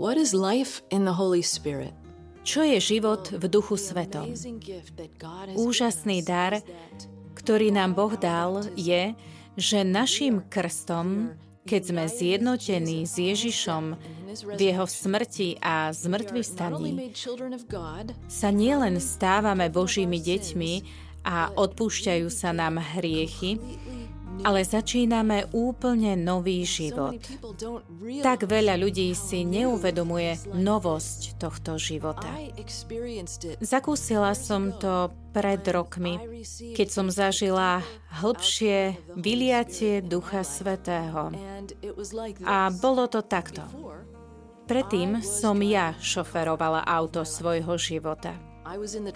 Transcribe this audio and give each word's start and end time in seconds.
What 0.00 0.16
is 0.16 0.32
life 0.32 0.80
in 0.88 1.04
the 1.04 1.12
Holy 1.12 1.44
Spirit? 1.44 1.92
Čo 2.40 2.64
je 2.64 2.80
život 2.80 3.36
v 3.36 3.44
Duchu 3.52 3.76
Svetom? 3.76 4.32
Úžasný 5.60 6.24
dar, 6.24 6.64
ktorý 7.36 7.68
nám 7.68 7.92
Boh 7.92 8.16
dal, 8.16 8.64
je, 8.80 9.12
že 9.60 9.84
našim 9.84 10.40
krstom, 10.48 11.36
keď 11.68 11.82
sme 11.84 12.04
zjednotení 12.08 13.04
s 13.04 13.20
Ježišom 13.20 14.00
v 14.56 14.60
jeho 14.72 14.88
smrti 14.88 15.60
a 15.60 15.92
zmrtvých 15.92 16.48
staní, 16.48 17.12
sa 18.24 18.48
nielen 18.48 18.96
stávame 19.04 19.68
Božími 19.68 20.16
deťmi 20.16 20.72
a 21.28 21.52
odpúšťajú 21.52 22.32
sa 22.32 22.56
nám 22.56 22.80
hriechy, 22.80 23.60
ale 24.40 24.64
začíname 24.64 25.50
úplne 25.52 26.16
nový 26.16 26.64
život. 26.64 27.20
Tak 28.24 28.48
veľa 28.48 28.80
ľudí 28.80 29.12
si 29.12 29.44
neuvedomuje 29.44 30.54
novosť 30.56 31.36
tohto 31.36 31.76
života. 31.76 32.28
Zakúsila 33.60 34.32
som 34.32 34.72
to 34.76 35.12
pred 35.30 35.60
rokmi, 35.68 36.18
keď 36.74 36.88
som 36.88 37.06
zažila 37.12 37.84
hĺbšie 38.20 38.96
vyliatie 39.14 40.00
Ducha 40.02 40.42
Svetého. 40.42 41.30
A 42.44 42.72
bolo 42.72 43.06
to 43.06 43.20
takto. 43.22 43.62
Predtým 44.70 45.18
som 45.26 45.58
ja 45.66 45.98
šoferovala 45.98 46.86
auto 46.86 47.26
svojho 47.26 47.74
života. 47.74 48.38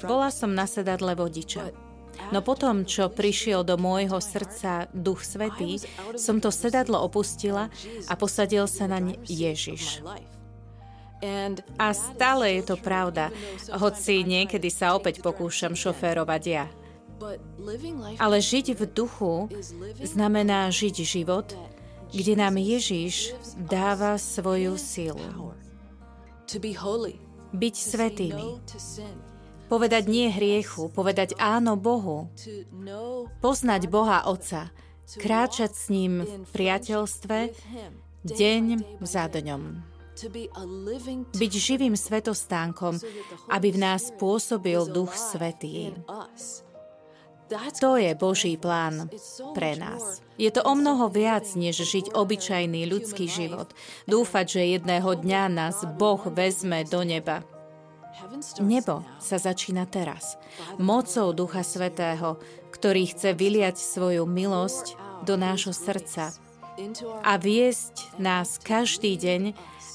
Bola 0.02 0.34
som 0.34 0.50
na 0.50 0.66
sedadle 0.66 1.14
vodiča. 1.14 1.83
No 2.32 2.40
potom, 2.40 2.86
čo 2.86 3.12
prišiel 3.12 3.62
do 3.62 3.78
môjho 3.78 4.18
srdca 4.18 4.90
Duch 4.90 5.22
Svetý, 5.22 5.82
som 6.18 6.38
to 6.38 6.48
sedadlo 6.48 7.02
opustila 7.02 7.68
a 8.08 8.14
posadil 8.14 8.66
sa 8.66 8.90
naň 8.90 9.18
Ježiš. 9.26 10.02
A 11.80 11.86
stále 11.96 12.60
je 12.60 12.62
to 12.68 12.76
pravda, 12.76 13.32
hoci 13.72 14.28
niekedy 14.28 14.68
sa 14.68 14.92
opäť 14.92 15.24
pokúšam 15.24 15.72
šoférovať 15.72 16.42
ja. 16.44 16.66
Ale 18.20 18.36
žiť 18.42 18.76
v 18.76 18.82
duchu 18.90 19.48
znamená 20.02 20.68
žiť 20.68 20.96
život, 21.06 21.48
kde 22.12 22.34
nám 22.36 22.60
Ježiš 22.60 23.32
dáva 23.56 24.20
svoju 24.20 24.76
silu. 24.76 25.54
Byť 27.54 27.74
svetými 27.78 28.60
Povedať 29.68 30.04
nie 30.06 30.28
hriechu, 30.28 30.92
povedať 30.92 31.34
áno 31.40 31.74
Bohu. 31.74 32.28
Poznať 33.40 33.82
Boha 33.88 34.28
Otca, 34.28 34.70
kráčať 35.16 35.72
s 35.72 35.86
ním 35.88 36.24
v 36.24 36.50
priateľstve 36.52 37.38
deň 38.24 38.64
za 39.02 39.24
dňom. 39.28 39.62
Byť 41.34 41.52
živým 41.58 41.98
svetostánkom, 41.98 43.02
aby 43.50 43.68
v 43.74 43.78
nás 43.82 44.14
pôsobil 44.14 44.78
Duch 44.86 45.10
Svetý. 45.18 45.90
To 47.82 48.00
je 48.00 48.14
Boží 48.16 48.56
plán 48.56 49.12
pre 49.52 49.76
nás. 49.76 50.24
Je 50.40 50.48
to 50.48 50.64
o 50.64 50.72
mnoho 50.72 51.12
viac, 51.12 51.44
než 51.54 51.84
žiť 51.84 52.16
obyčajný 52.16 52.88
ľudský 52.88 53.28
život. 53.28 53.74
Dúfať, 54.08 54.58
že 54.58 54.72
jedného 54.80 55.12
dňa 55.12 55.42
nás 55.52 55.84
Boh 55.98 56.22
vezme 56.32 56.88
do 56.88 57.04
neba. 57.04 57.44
Nebo 58.62 59.02
sa 59.18 59.36
začína 59.36 59.84
teraz. 59.90 60.38
Mocou 60.78 61.34
Ducha 61.34 61.66
Svetého, 61.66 62.38
ktorý 62.70 63.10
chce 63.10 63.34
vyliať 63.34 63.76
svoju 63.78 64.26
milosť 64.26 64.98
do 65.26 65.34
nášho 65.34 65.72
srdca 65.72 66.34
a 67.22 67.32
viesť 67.38 68.18
nás 68.18 68.58
každý 68.58 69.14
deň, 69.14 69.42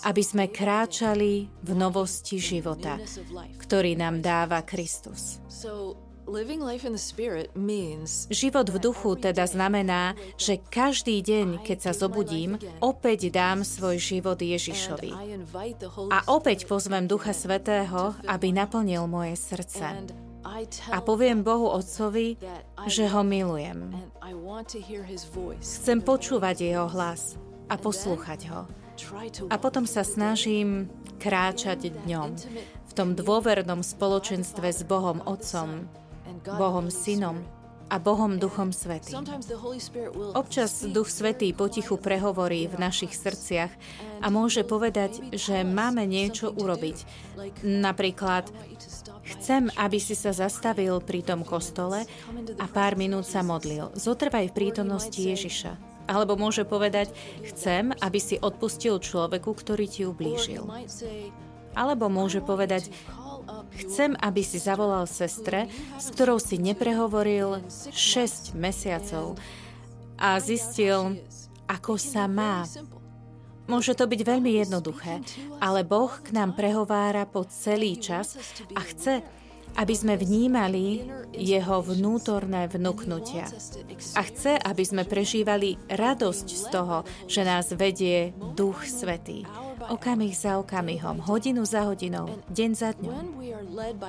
aby 0.08 0.22
sme 0.24 0.48
kráčali 0.48 1.52
v 1.60 1.72
novosti 1.76 2.40
života, 2.40 2.96
ktorý 3.60 4.00
nám 4.00 4.24
dáva 4.24 4.64
Kristus. 4.64 5.44
Život 8.30 8.68
v 8.70 8.78
duchu 8.78 9.12
teda 9.18 9.44
znamená, 9.50 10.14
že 10.38 10.62
každý 10.62 11.26
deň, 11.26 11.66
keď 11.66 11.90
sa 11.90 11.92
zobudím, 11.98 12.62
opäť 12.80 13.34
dám 13.34 13.66
svoj 13.66 13.98
život 13.98 14.38
Ježišovi. 14.38 15.10
A 16.14 16.18
opäť 16.30 16.70
pozvem 16.70 17.10
Ducha 17.10 17.34
Svetého, 17.34 18.14
aby 18.30 18.54
naplnil 18.54 19.10
moje 19.10 19.34
srdce. 19.42 20.06
A 20.94 20.98
poviem 21.02 21.42
Bohu 21.42 21.68
Otcovi, 21.70 22.38
že 22.86 23.10
ho 23.10 23.22
milujem. 23.26 23.90
Chcem 25.60 26.00
počúvať 26.00 26.58
jeho 26.62 26.88
hlas 26.90 27.36
a 27.70 27.76
poslúchať 27.76 28.42
ho. 28.54 28.62
A 29.50 29.56
potom 29.56 29.88
sa 29.88 30.04
snažím 30.04 30.92
kráčať 31.20 31.92
dňom 32.04 32.30
v 32.90 32.92
tom 32.96 33.16
dôvernom 33.16 33.80
spoločenstve 33.80 34.68
s 34.72 34.82
Bohom 34.84 35.24
Otcom, 35.24 35.88
Bohom 36.46 36.88
Synom 36.88 37.44
a 37.90 37.98
Bohom 37.98 38.38
Duchom 38.38 38.70
Svetým. 38.70 39.18
Občas 40.38 40.86
Duch 40.86 41.10
Svetý 41.10 41.50
potichu 41.58 41.98
prehovorí 41.98 42.70
v 42.70 42.78
našich 42.78 43.18
srdciach 43.18 43.74
a 44.22 44.28
môže 44.30 44.62
povedať, 44.62 45.34
že 45.34 45.66
máme 45.66 46.06
niečo 46.06 46.54
urobiť. 46.54 46.98
Napríklad, 47.66 48.46
chcem, 49.26 49.74
aby 49.74 49.98
si 49.98 50.14
sa 50.14 50.30
zastavil 50.30 51.02
pri 51.02 51.26
tom 51.26 51.42
kostole 51.42 52.06
a 52.62 52.66
pár 52.70 52.94
minút 52.94 53.26
sa 53.26 53.42
modlil. 53.42 53.90
Zotrvaj 53.98 54.54
v 54.54 54.56
prítomnosti 54.56 55.18
Ježiša. 55.18 55.90
Alebo 56.10 56.34
môže 56.34 56.66
povedať, 56.66 57.14
chcem, 57.54 57.94
aby 58.02 58.18
si 58.18 58.38
odpustil 58.42 58.98
človeku, 58.98 59.54
ktorý 59.54 59.86
ti 59.86 60.10
ublížil. 60.10 60.66
Alebo 61.78 62.10
môže 62.10 62.42
povedať, 62.42 62.90
Chcem, 63.86 64.16
aby 64.20 64.42
si 64.44 64.60
zavolal 64.60 65.08
sestre, 65.08 65.68
s 65.98 66.12
ktorou 66.14 66.38
si 66.38 66.58
neprehovoril 66.60 67.64
6 67.70 68.54
mesiacov 68.58 69.40
a 70.20 70.38
zistil, 70.44 71.20
ako 71.70 71.96
sa 71.96 72.28
má. 72.28 72.68
Môže 73.70 73.94
to 73.94 74.10
byť 74.10 74.22
veľmi 74.26 74.58
jednoduché, 74.66 75.22
ale 75.62 75.86
Boh 75.86 76.10
k 76.10 76.34
nám 76.34 76.58
prehovára 76.58 77.30
po 77.30 77.46
celý 77.46 78.02
čas 78.02 78.34
a 78.74 78.82
chce, 78.82 79.22
aby 79.78 79.94
sme 79.94 80.18
vnímali 80.18 81.06
jeho 81.38 81.86
vnútorné 81.86 82.66
vnúknutia. 82.66 83.46
A 84.18 84.22
chce, 84.26 84.58
aby 84.58 84.84
sme 84.84 85.06
prežívali 85.06 85.78
radosť 85.86 86.48
z 86.50 86.64
toho, 86.74 87.06
že 87.30 87.46
nás 87.46 87.70
vedie 87.78 88.34
Duch 88.58 88.90
Svetý 88.90 89.46
okamih 89.90 90.38
za 90.38 90.62
okamihom, 90.62 91.20
hodinu 91.26 91.66
za 91.66 91.90
hodinou, 91.90 92.30
deň 92.54 92.72
za 92.78 92.94
dňom. 92.94 93.26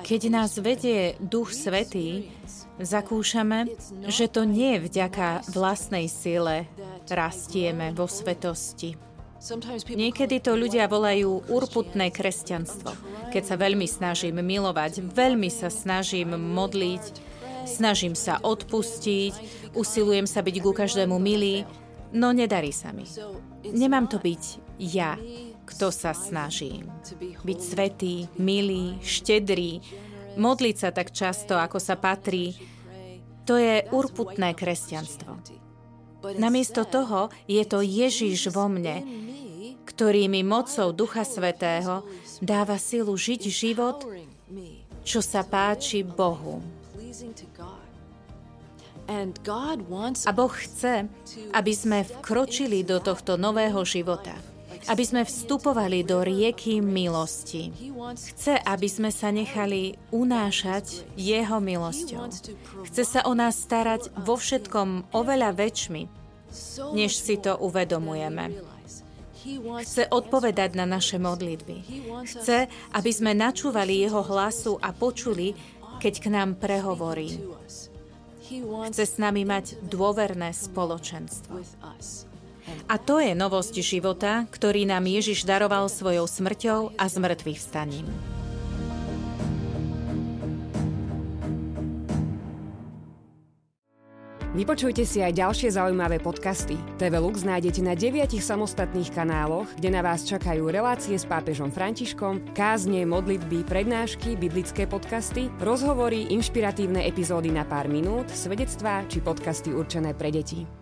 Keď 0.05 0.21
nás 0.29 0.55
vedie 0.61 1.17
Duch 1.17 1.51
Svetý, 1.51 2.29
zakúšame, 2.77 3.73
že 4.05 4.29
to 4.29 4.45
nie 4.45 4.77
je 4.77 4.85
vďaka 4.87 5.49
vlastnej 5.49 6.05
sile 6.05 6.69
rastieme 7.09 7.91
vo 7.91 8.05
svetosti. 8.05 8.95
Niekedy 9.89 10.37
to 10.37 10.53
ľudia 10.53 10.85
volajú 10.85 11.49
urputné 11.49 12.13
kresťanstvo. 12.13 12.93
Keď 13.33 13.43
sa 13.43 13.55
veľmi 13.57 13.89
snažím 13.89 14.37
milovať, 14.37 15.01
veľmi 15.01 15.49
sa 15.49 15.73
snažím 15.73 16.37
modliť, 16.37 17.03
snažím 17.65 18.13
sa 18.13 18.37
odpustiť, 18.37 19.33
usilujem 19.73 20.29
sa 20.29 20.45
byť 20.45 20.55
ku 20.61 20.71
každému 20.77 21.17
milý, 21.17 21.65
no 22.13 22.29
nedarí 22.37 22.69
sa 22.69 22.93
mi. 22.93 23.09
Nemám 23.65 24.05
to 24.05 24.21
byť 24.21 24.70
ja, 24.81 25.13
kto 25.69 25.93
sa 25.93 26.11
snaží 26.17 26.81
byť 27.45 27.59
svetý, 27.61 28.25
milý, 28.41 28.97
štedrý, 29.05 29.79
modliť 30.35 30.75
sa 30.75 30.89
tak 30.89 31.13
často, 31.13 31.55
ako 31.55 31.77
sa 31.77 31.95
patrí. 31.95 32.57
To 33.45 33.55
je 33.55 33.85
urputné 33.93 34.57
kresťanstvo. 34.57 35.37
Namiesto 36.37 36.85
toho 36.85 37.33
je 37.49 37.63
to 37.65 37.81
Ježiš 37.81 38.53
vo 38.53 38.69
mne, 38.69 39.01
ktorý 39.85 40.29
mi 40.29 40.45
mocou 40.45 40.93
Ducha 40.93 41.25
Svetého 41.25 42.05
dáva 42.41 42.77
silu 42.77 43.17
žiť 43.17 43.41
život, 43.49 44.05
čo 45.01 45.19
sa 45.21 45.41
páči 45.41 46.05
Bohu. 46.05 46.61
A 49.11 50.31
Boh 50.31 50.53
chce, 50.53 51.09
aby 51.51 51.73
sme 51.73 52.05
vkročili 52.05 52.85
do 52.85 53.01
tohto 53.01 53.35
nového 53.35 53.81
života 53.81 54.37
aby 54.89 55.03
sme 55.05 55.21
vstupovali 55.21 56.01
do 56.01 56.25
rieky 56.25 56.81
milosti. 56.81 57.69
Chce, 58.33 58.57
aby 58.57 58.87
sme 58.89 59.13
sa 59.13 59.29
nechali 59.29 59.99
unášať 60.09 61.05
Jeho 61.13 61.61
milosťou. 61.61 62.31
Chce 62.89 63.03
sa 63.05 63.21
o 63.29 63.33
nás 63.37 63.61
starať 63.61 64.09
vo 64.25 64.39
všetkom 64.39 65.13
oveľa 65.13 65.53
väčšmi, 65.53 66.01
než 66.97 67.13
si 67.13 67.37
to 67.37 67.57
uvedomujeme. 67.61 68.57
Chce 69.81 70.05
odpovedať 70.09 70.77
na 70.77 70.85
naše 70.85 71.17
modlitby. 71.17 71.77
Chce, 72.29 72.69
aby 72.93 73.11
sme 73.13 73.33
načúvali 73.33 74.05
Jeho 74.05 74.21
hlasu 74.21 74.77
a 74.77 74.93
počuli, 74.93 75.57
keď 75.97 76.13
k 76.21 76.27
nám 76.29 76.49
prehovorí. 76.61 77.41
Chce 78.91 79.03
s 79.05 79.15
nami 79.17 79.47
mať 79.47 79.81
dôverné 79.85 80.53
spoločenstvo. 80.53 81.61
A 82.85 82.95
to 82.99 83.21
je 83.21 83.31
novosť 83.31 83.79
života, 83.79 84.45
ktorý 84.49 84.83
nám 84.87 85.07
Ježiš 85.07 85.47
daroval 85.47 85.87
svojou 85.87 86.27
smrťou 86.27 86.95
a 86.99 87.05
zmrtvých 87.07 87.59
vstaním. 87.59 88.07
Vypočujte 94.51 95.07
si 95.07 95.23
aj 95.23 95.39
ďalšie 95.39 95.79
zaujímavé 95.79 96.19
podcasty. 96.19 96.75
TV 96.99 97.23
Lux 97.23 97.47
nájdete 97.47 97.79
na 97.87 97.95
deviatich 97.95 98.43
samostatných 98.43 99.07
kanáloch, 99.15 99.71
kde 99.79 99.95
na 99.95 100.03
vás 100.03 100.27
čakajú 100.27 100.67
relácie 100.67 101.15
s 101.15 101.23
pápežom 101.23 101.71
Františkom, 101.71 102.51
kázne, 102.51 103.07
modlitby, 103.07 103.63
prednášky, 103.63 104.35
biblické 104.35 104.91
podcasty, 104.91 105.47
rozhovory, 105.63 106.27
inšpiratívne 106.35 107.07
epizódy 107.07 107.47
na 107.47 107.63
pár 107.63 107.87
minút, 107.87 108.27
svedectvá 108.27 109.07
či 109.07 109.23
podcasty 109.23 109.71
určené 109.71 110.11
pre 110.11 110.35
deti. 110.35 110.80